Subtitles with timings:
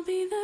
[0.00, 0.39] I'll be the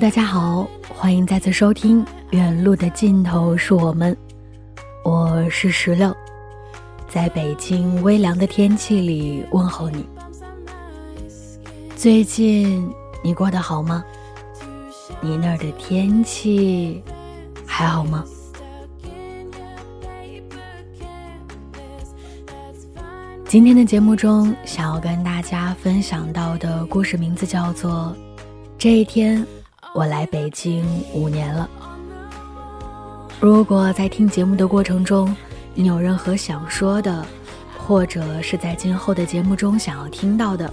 [0.00, 4.14] 大家好，欢迎再次收听《远路的尽头是我们》，
[5.02, 6.16] 我是石榴，
[7.08, 10.06] 在北京微凉的天气里问候你。
[11.96, 12.88] 最近
[13.24, 14.04] 你过得好吗？
[15.20, 17.02] 你那儿的天气
[17.66, 18.24] 还好吗？
[23.48, 28.14] 今天的节目中，想要跟大家分享到的故事名字叫做。
[28.78, 29.44] 这一天，
[29.94, 31.68] 我来北京五年了。
[33.40, 35.34] 如果在听节目的过程中，
[35.74, 37.24] 你有任何想说的，
[37.78, 40.72] 或者是在今后的节目中想要听到的，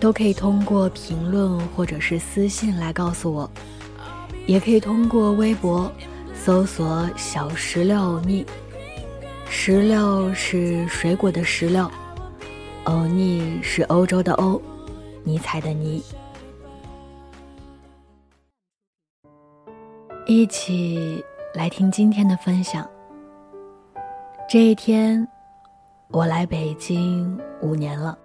[0.00, 3.50] 都可以通过评论或者是私信来告诉我，
[4.46, 5.90] 也可以通过微博
[6.34, 8.44] 搜索“小石榴欧尼”，
[9.48, 11.90] 石榴是水果的石榴，
[12.84, 14.60] 欧尼是欧洲的欧，
[15.22, 16.02] 尼采的尼。
[20.26, 22.88] 一起来听今天的分享。
[24.48, 25.26] 这一天，
[26.08, 28.18] 我来北京五年了。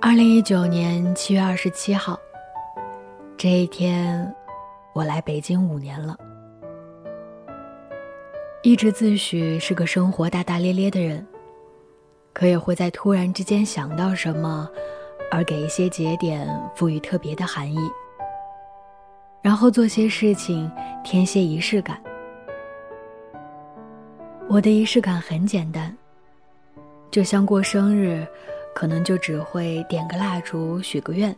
[0.00, 2.16] 二零一九年七月二十七号，
[3.36, 4.32] 这一天，
[4.92, 6.16] 我来北京五年了。
[8.62, 11.26] 一直自诩是个生活大大咧咧的人，
[12.32, 14.70] 可也会在突然之间想到什么。
[15.32, 17.78] 而给一些节点赋予特别的含义，
[19.40, 20.70] 然后做些事情
[21.02, 21.98] 添些仪式感。
[24.46, 25.96] 我的仪式感很简单，
[27.10, 28.26] 就像过生日，
[28.74, 31.34] 可能就只会点个蜡烛许个愿。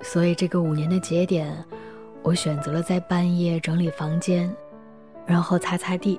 [0.00, 1.54] 所以这个五年的节点，
[2.22, 4.50] 我选择了在半夜整理房间，
[5.26, 6.18] 然后擦擦地。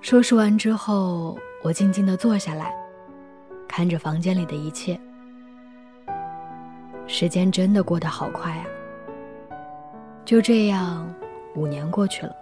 [0.00, 2.72] 收拾完之后，我静静地坐下来。
[3.76, 4.98] 看着房间里的一切，
[7.06, 8.64] 时间真的过得好快啊！
[10.24, 11.06] 就这样，
[11.54, 12.34] 五年过去了。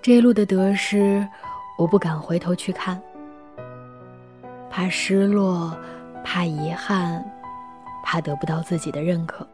[0.00, 1.26] 这一路的得失，
[1.76, 3.02] 我不敢回头去看，
[4.70, 5.76] 怕失落，
[6.22, 7.28] 怕遗憾，
[8.04, 9.44] 怕得不到自己的认可。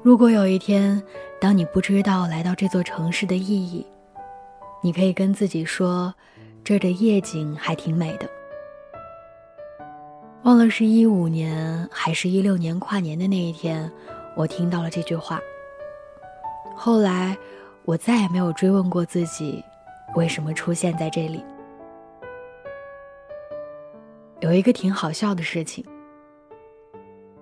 [0.00, 1.02] 如果有一天，
[1.40, 3.84] 当你不知道来到这座城市的意义，
[4.80, 6.14] 你可以跟自己说。
[6.64, 8.28] 这儿的夜景还挺美的。
[10.44, 13.90] 忘了是一五年还是一六年跨年的那一天，
[14.36, 15.40] 我听到了这句话。
[16.74, 17.36] 后来，
[17.84, 19.64] 我再也没有追问过自己，
[20.14, 21.44] 为什么出现在这里。
[24.40, 25.84] 有一个挺好笑的事情。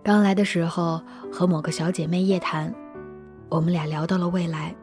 [0.03, 1.01] 刚来的时候
[1.31, 2.75] 和某个小姐妹夜谈，
[3.51, 4.75] 我们俩聊到了未来。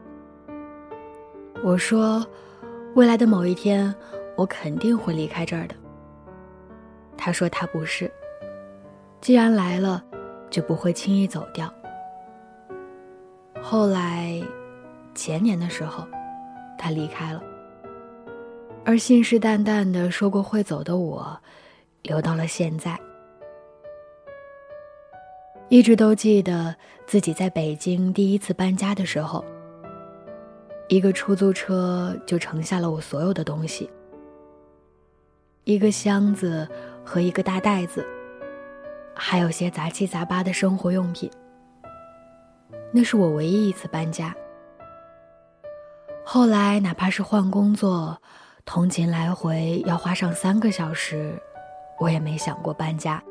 [1.62, 2.24] 我说，
[2.94, 3.92] 未来的某一天。
[4.38, 5.74] 我肯定会离开这儿的。
[7.16, 8.08] 他说他不是，
[9.20, 10.04] 既然来了，
[10.48, 11.68] 就不会轻易走掉。
[13.60, 14.40] 后来，
[15.12, 16.06] 前年的时候，
[16.78, 17.42] 他离开了，
[18.84, 21.36] 而信誓旦旦的说过会走的我，
[22.02, 22.96] 留到了现在。
[25.68, 26.76] 一直都记得
[27.06, 29.44] 自己在北京第一次搬家的时候，
[30.86, 33.90] 一个出租车就盛下了我所有的东西，
[35.68, 36.66] 一个箱子
[37.04, 38.02] 和一个大袋子，
[39.14, 41.30] 还有些杂七杂八的生活用品。
[42.90, 44.34] 那是我唯一一次搬家。
[46.24, 48.16] 后来哪怕是换工作，
[48.64, 51.38] 通勤来回要花上三个小时，
[52.00, 53.22] 我也没想过搬家。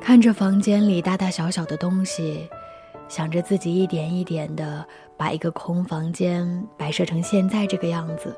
[0.00, 2.48] 看着房间里大大小小的东西，
[3.06, 4.82] 想着自己一点一点的
[5.14, 8.34] 把一个空房间摆设成现在这个样子，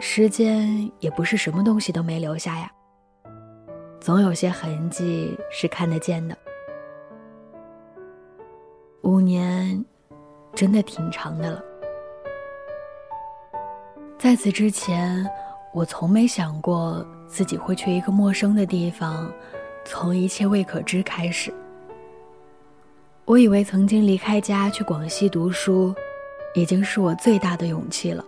[0.00, 2.70] 时间也不是什么东西都没留下呀，
[4.00, 6.36] 总有些痕迹是看得见的。
[9.02, 9.84] 五年，
[10.54, 11.62] 真的挺长的了。
[14.18, 15.28] 在此之前，
[15.72, 19.30] 我从没想过自己会去一个陌生的地方。
[19.84, 21.52] 从一切未可知开始，
[23.24, 25.94] 我以为曾经离开家去广西读书，
[26.54, 28.22] 已经是我最大的勇气了。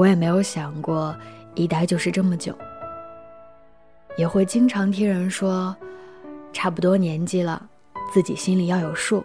[0.00, 1.14] 我也没有想过
[1.54, 2.56] 一待就是这么久。
[4.16, 5.76] 也会经常听人说，
[6.54, 7.68] 差不多年纪了，
[8.10, 9.22] 自己心里要有数。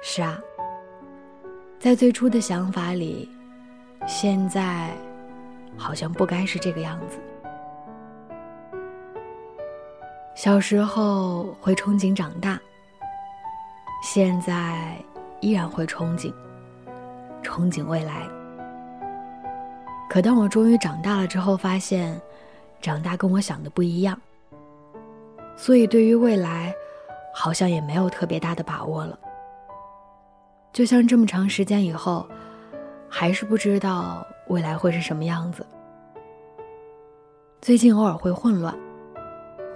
[0.00, 0.40] 是啊，
[1.78, 3.28] 在最初的想法里，
[4.06, 4.90] 现在
[5.76, 7.18] 好像不该是这个样子。
[10.34, 12.58] 小时候会憧憬长大，
[14.02, 14.96] 现在
[15.42, 16.32] 依然会憧憬，
[17.42, 18.26] 憧憬未来。
[20.10, 22.20] 可当我终于长大了之后，发现，
[22.82, 24.20] 长大跟我想的不一样，
[25.56, 26.74] 所以对于未来，
[27.32, 29.16] 好像也没有特别大的把握了。
[30.72, 32.28] 就像这么长时间以后，
[33.08, 35.64] 还是不知道未来会是什么样子。
[37.60, 38.76] 最近偶尔会混乱。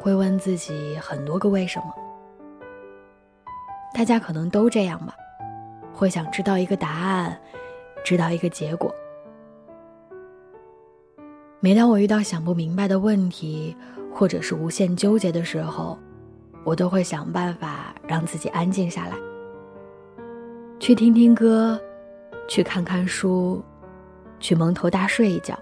[0.00, 1.94] 会问自己很多个为什么，
[3.94, 5.14] 大家可能都这样吧，
[5.94, 7.40] 会想知道一个答案，
[8.04, 8.94] 知道一个结果。
[11.64, 13.74] 每当我遇到想不明白的问题，
[14.12, 15.98] 或者是无限纠结的时候，
[16.62, 19.16] 我都会想办法让自己安静下来，
[20.78, 21.80] 去听听歌，
[22.46, 23.64] 去看看书，
[24.38, 25.58] 去蒙头大睡一觉。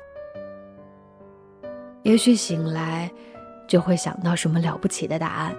[2.03, 3.09] 也许醒来。
[3.69, 5.57] 就会想到什么了不起的答案。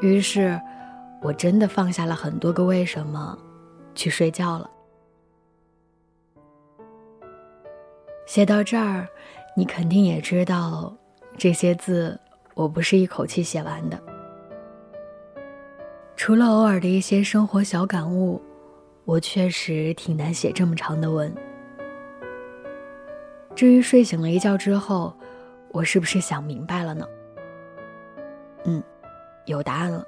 [0.00, 0.60] 于是，
[1.20, 3.38] 我真的放下了很多个为什么，
[3.94, 4.68] 去睡觉了。
[8.32, 9.06] 写到这儿，
[9.54, 10.90] 你肯定也知道，
[11.36, 12.18] 这些字
[12.54, 14.02] 我不是一口气写完的。
[16.16, 18.40] 除了偶尔的一些生活小感悟，
[19.04, 21.30] 我确实挺难写这么长的文。
[23.54, 25.14] 至于睡醒了一觉之后。
[25.70, 27.06] 我是不是想明白了呢？
[28.64, 28.82] 嗯，
[29.46, 30.04] 有答案了。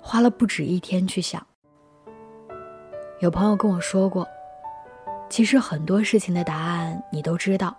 [0.00, 1.46] 花了不止一天去想。
[3.20, 4.26] 有朋友跟我说过，
[5.30, 7.74] 其实很多事情的答案你都知道，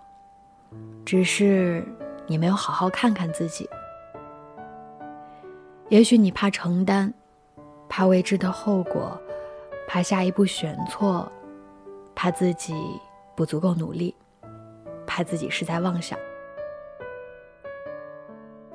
[1.04, 1.84] 只是
[2.26, 3.68] 你没有好好看看自己。
[5.90, 7.12] 也许你怕承担，
[7.90, 9.20] 怕未知的后果，
[9.86, 11.30] 怕下一步选错，
[12.14, 12.74] 怕自己
[13.36, 14.14] 不足够努力，
[15.06, 16.18] 怕自己是在妄想。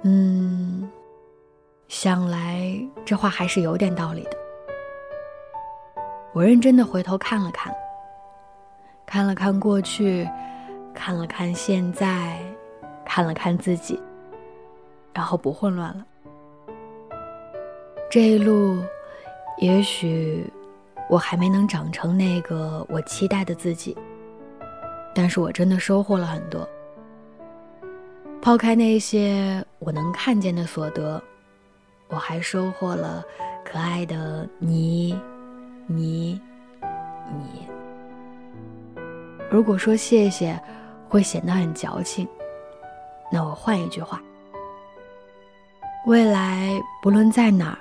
[0.03, 0.88] 嗯，
[1.88, 4.38] 想来这话还是有点道理的。
[6.31, 7.74] 我认真的回头看了看，
[9.08, 10.30] 看了看过去，
[10.94, 12.38] 看了看现在，
[13.06, 13.98] 看了看自己，
[15.14, 16.06] 然后不混乱了。
[18.12, 18.84] 这一路，
[19.60, 20.46] 也许
[21.10, 23.98] 我还没能长成那个我期待的自己，
[25.16, 26.68] 但是我真的收获了很多。
[28.42, 31.22] 抛开那些我能看见的所得，
[32.10, 33.24] 我还收获了
[33.64, 35.18] 可爱的你，
[35.88, 36.40] 你，
[37.34, 37.57] 你。
[39.50, 40.60] 如果说谢谢
[41.08, 42.27] 会显得很矫情，
[43.32, 44.22] 那我换一句话：
[46.06, 47.77] 未来不论在哪儿，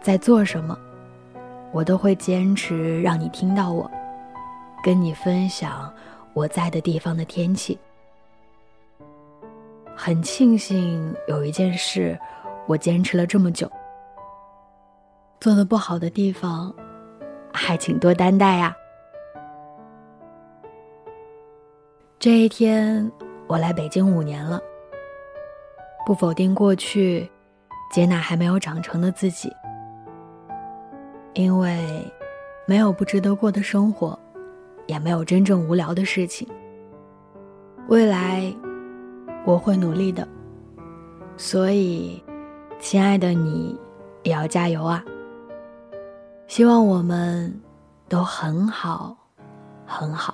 [0.00, 0.76] 在做什么，
[1.72, 3.88] 我都会坚持让你听到我，
[4.82, 5.92] 跟你分享
[6.32, 7.78] 我在的地方的天气。
[9.96, 12.18] 很庆幸有一件事，
[12.66, 13.70] 我坚持了这么久。
[15.38, 16.74] 做的不好的地方，
[17.52, 18.74] 还请多担待呀。
[22.24, 23.12] 这一天，
[23.46, 24.58] 我来北京五年了。
[26.06, 27.30] 不否定过去，
[27.92, 29.54] 接纳还没有长成的自己，
[31.34, 31.86] 因为
[32.66, 34.18] 没有不值得过的生活，
[34.86, 36.48] 也没有真正无聊的事情。
[37.88, 38.50] 未来
[39.44, 40.26] 我会努力的，
[41.36, 42.24] 所以，
[42.78, 43.78] 亲爱的你，
[44.22, 45.04] 也要加油啊！
[46.46, 47.54] 希望我们
[48.08, 49.14] 都很好，
[49.84, 50.33] 很好。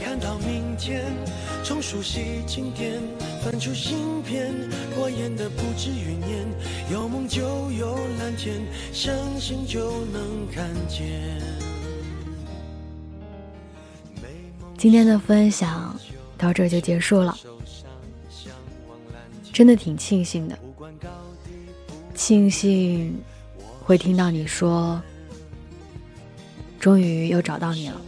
[0.03, 1.05] 看到明天，
[1.63, 2.99] 从熟悉经典
[3.43, 4.51] 翻出新篇。
[4.95, 6.47] 过眼的不止云烟，
[6.91, 8.59] 有梦就有蓝天，
[8.91, 11.39] 相信就能看见。
[14.75, 15.95] 今天的分享
[16.35, 17.37] 到这就结束了，
[19.53, 20.57] 真的挺庆幸的，
[22.15, 23.15] 庆幸
[23.83, 24.99] 会听到你说，
[26.79, 28.01] 终于又找到你了，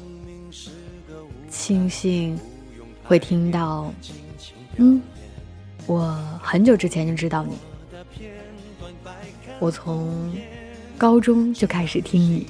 [1.53, 2.38] 庆幸
[3.03, 3.93] 会听到，
[4.77, 5.00] 嗯，
[5.86, 7.55] 我很久之前就知道你，
[9.60, 10.36] 我从
[10.98, 12.48] 高中就开始听你。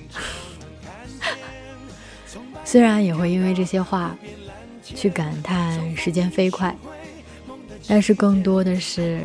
[2.63, 4.17] 虽然也会因为这些话
[4.83, 6.75] 去感叹时间飞快，
[7.87, 9.21] 但是更多的是，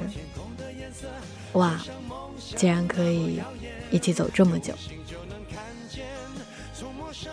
[1.53, 1.81] 哇，
[2.57, 3.41] 竟然可以
[3.93, 4.75] 一起走这么久。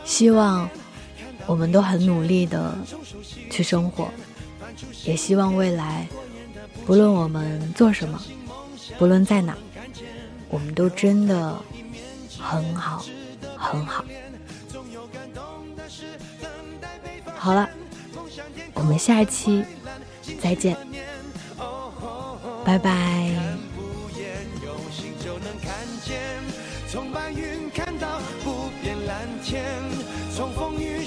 [0.05, 0.69] 希望
[1.47, 2.75] 我们都很努力的
[3.49, 4.09] 去生活，
[5.03, 6.07] 也希望未来，
[6.85, 8.21] 不论我们做什么，
[8.97, 9.57] 不论在哪，
[10.49, 11.57] 我们都真的
[12.39, 13.05] 很好，
[13.57, 14.03] 很好。
[17.35, 17.69] 好了，
[18.73, 19.63] 我们下一期
[20.41, 20.75] 再见，
[22.63, 23.54] 拜拜。